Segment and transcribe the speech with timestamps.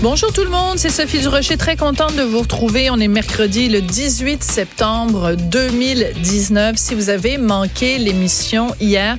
[0.00, 2.88] Bonjour tout le monde, c'est Sophie Durocher, très contente de vous retrouver.
[2.88, 6.76] On est mercredi le 18 septembre 2019.
[6.76, 9.18] Si vous avez manqué l'émission hier,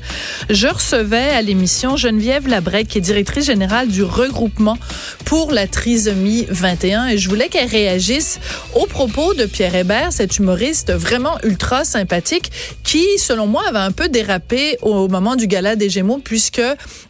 [0.50, 4.78] je recevais à l'émission Geneviève Labrec, qui est directrice générale du regroupement
[5.26, 8.40] pour la trisomie 21 et je voulais qu'elle réagisse
[8.74, 12.52] aux propos de Pierre Hébert, cet humoriste vraiment ultra sympathique
[12.86, 16.62] qui, selon moi, avait un peu dérapé au moment du gala des Gémeaux puisque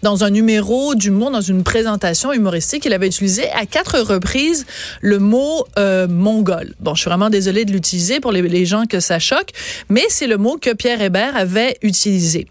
[0.02, 4.66] dans un numéro d'humour, dans une présentation humoristique, il avait utilisé à quatre reprises
[5.02, 6.74] le mot euh, mongol.
[6.80, 9.52] Bon, je suis vraiment désolée de l'utiliser pour les, les gens que ça choque,
[9.90, 12.48] mais c'est le mot que Pierre Hébert avait utilisé.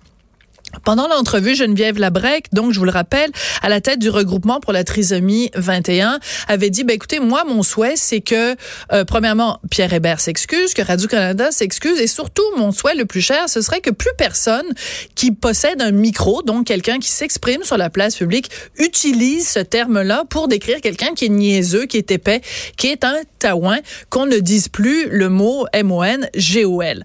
[0.85, 3.31] Pendant l'entrevue, Geneviève Labrec, donc je vous le rappelle,
[3.63, 7.63] à la tête du regroupement pour la trisomie 21, avait dit, ben écoutez, moi mon
[7.63, 8.55] souhait, c'est que
[8.93, 13.21] euh, premièrement Pierre Hébert s'excuse, que Radio Canada s'excuse, et surtout mon souhait le plus
[13.21, 14.67] cher, ce serait que plus personne
[15.15, 20.25] qui possède un micro, donc quelqu'un qui s'exprime sur la place publique, utilise ce terme-là
[20.29, 22.41] pour décrire quelqu'un qui est niaiseux, qui est épais,
[22.77, 23.79] qui est un taouin,
[24.11, 27.05] qu'on ne dise plus le mot M-O-N-G-O-L.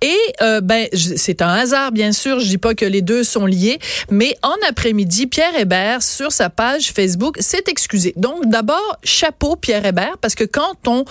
[0.00, 2.40] Et euh, ben c'est un hasard, bien sûr.
[2.40, 3.78] Je dis pas que les deux sont liés,
[4.10, 8.12] mais en après-midi, Pierre Hébert sur sa page Facebook s'est excusé.
[8.16, 11.04] Donc d'abord chapeau Pierre Hébert parce que quand on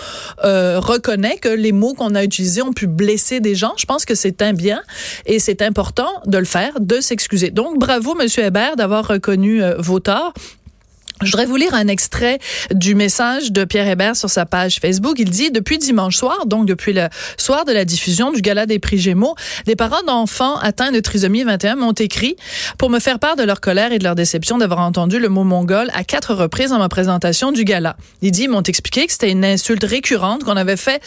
[0.44, 4.06] euh, reconnaît que les mots qu'on a utilisés ont pu blesser des gens, je pense
[4.06, 4.82] que c'est un bien
[5.26, 7.50] et c'est important de le faire, de s'excuser.
[7.52, 10.34] Donc bravo Monsieur Hébert d'avoir reconnu euh, vos torts.
[11.22, 12.38] Je voudrais vous lire un extrait
[12.72, 15.16] du message de Pierre Hébert sur sa page Facebook.
[15.18, 18.78] Il dit, depuis dimanche soir, donc depuis le soir de la diffusion du Gala des
[18.78, 19.34] prix Gémeaux,
[19.66, 22.36] des parents d'enfants atteints de trisomie 21 m'ont écrit
[22.78, 25.44] pour me faire part de leur colère et de leur déception d'avoir entendu le mot
[25.44, 27.98] mongol à quatre reprises dans ma présentation du gala.
[28.22, 31.02] Il dit, ils m'ont expliqué que c'était une insulte récurrente qu'on avait fait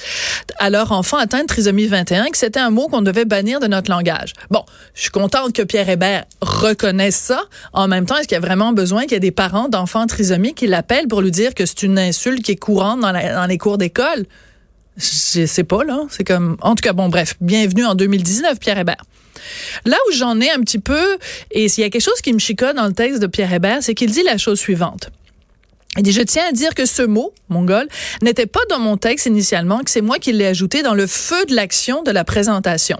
[0.59, 3.69] à leur enfant atteint de trisomie 21, que c'était un mot qu'on devait bannir de
[3.69, 4.33] notre langage.
[4.51, 4.65] Bon,
[4.95, 7.43] je suis contente que Pierre Hébert reconnaisse ça.
[7.73, 10.00] En même temps, est-ce qu'il y a vraiment besoin qu'il y ait des parents d'enfants
[10.07, 13.47] trisomie qui l'appelle pour lui dire que c'est une insulte qui est courante dans, dans
[13.47, 14.27] les cours d'école.
[14.97, 16.05] Je sais pas, là.
[16.11, 16.57] C'est comme.
[16.61, 17.35] En tout cas, bon, bref.
[17.41, 19.03] Bienvenue en 2019, Pierre Hébert.
[19.85, 21.19] Là où j'en ai un petit peu,
[21.51, 23.79] et s'il y a quelque chose qui me chicote dans le texte de Pierre Hébert,
[23.83, 25.11] c'est qu'il dit la chose suivante.
[25.97, 27.89] Il dit, je tiens à dire que ce mot, mongol,
[28.23, 31.45] n'était pas dans mon texte initialement, que c'est moi qui l'ai ajouté dans le feu
[31.47, 32.99] de l'action de la présentation.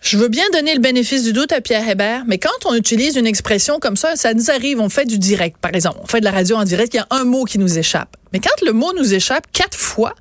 [0.00, 3.16] Je veux bien donner le bénéfice du doute à Pierre Hébert, mais quand on utilise
[3.16, 5.98] une expression comme ça, ça nous arrive, on fait du direct, par exemple.
[6.02, 8.16] On fait de la radio en direct, il y a un mot qui nous échappe.
[8.32, 10.14] Mais quand le mot nous échappe quatre fois,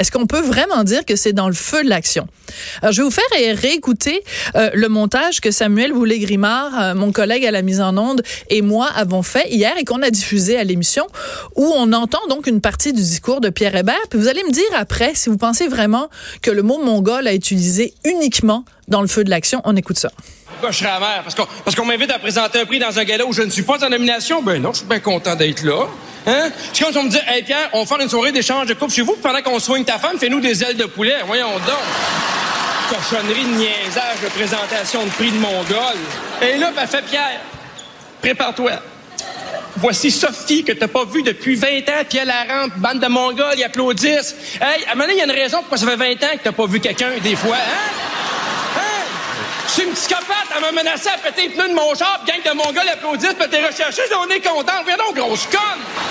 [0.00, 2.26] est-ce qu'on peut vraiment dire que c'est dans le feu de l'action?
[2.80, 4.24] Alors, je vais vous faire réécouter
[4.56, 8.62] euh, le montage que Samuel Boulay-Grimard, euh, mon collègue à la mise en onde, et
[8.62, 11.06] moi avons fait hier et qu'on a diffusé à l'émission,
[11.54, 14.00] où on entend donc une partie du discours de Pierre Hébert.
[14.08, 16.08] Puis vous allez me dire après si vous pensez vraiment
[16.40, 19.60] que le mot mongol a utilisé uniquement dans le feu de l'action.
[19.64, 20.10] On écoute ça.
[20.60, 23.84] Parce qu'on m'invite à présenter un prix dans un gala où je ne suis pas
[23.84, 24.42] en nomination?
[24.42, 25.86] Ben non, je suis bien content d'être là.
[26.72, 28.92] C'est comme si on me dit, hey Pierre, on faire une soirée d'échange de coupe
[28.92, 31.16] chez vous, pendant qu'on soigne ta femme, fais-nous des ailes de poulet.
[31.26, 31.78] Voyons donc.
[32.90, 35.96] Cochonnerie de niaisage de présentation de prix de Mongol.
[36.42, 37.40] Et là, ben, fait Pierre,
[38.20, 38.72] prépare-toi.
[39.76, 43.06] Voici Sophie que t'as pas vue depuis 20 ans, puis elle la rampe, bande de
[43.06, 44.34] Mongols, ils applaudissent.
[44.60, 46.52] Hey, à un il y a une raison pourquoi ça fait 20 ans que t'as
[46.52, 48.19] pas vu quelqu'un des fois, hein?
[49.70, 52.42] Je suis une psychopathe, elle m'a menacé à péter les pneus de mon char, gang
[52.44, 54.72] de mon gars l'applaudissent, puis t'es recherché, on est content.
[54.84, 55.60] Viens donc, grosse conne!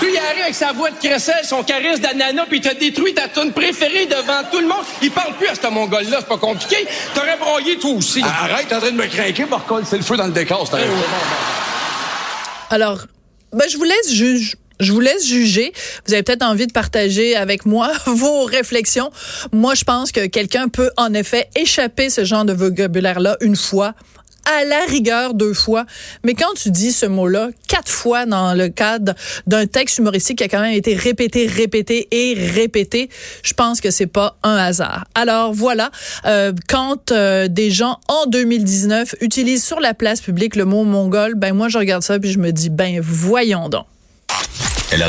[0.00, 3.12] Puis il arrive avec sa voix de crécelle, son charisme d'ananas, puis il t'a détruit
[3.12, 4.82] ta tune préférée devant tout le monde.
[5.02, 6.86] Il parle plus à ce mongol-là, c'est pas compliqué.
[7.14, 8.22] T'aurais broyé toi aussi.
[8.22, 10.78] Arrête, t'es en train de me craquer, Marcol, c'est le feu dans le décor, c'est
[12.70, 13.00] Alors,
[13.52, 14.54] ben, je vous laisse juger.
[14.80, 15.72] Je vous laisse juger.
[16.06, 19.10] Vous avez peut-être envie de partager avec moi vos réflexions.
[19.52, 23.94] Moi, je pense que quelqu'un peut en effet échapper ce genre de vocabulaire-là une fois
[24.46, 25.84] à la rigueur deux fois.
[26.24, 29.14] Mais quand tu dis ce mot-là quatre fois dans le cadre
[29.46, 33.10] d'un texte humoristique qui a quand même été répété, répété et répété,
[33.42, 35.06] je pense que c'est pas un hasard.
[35.14, 35.90] Alors voilà,
[36.26, 41.34] euh, quand euh, des gens en 2019 utilisent sur la place publique le mot mongol,
[41.34, 43.86] ben moi je regarde ça puis je me dis ben voyons donc.
[44.92, 45.04] Elle